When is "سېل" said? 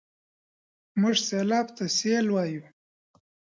1.97-2.25